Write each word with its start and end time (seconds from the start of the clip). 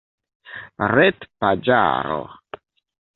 retpaĝaro 0.93 2.17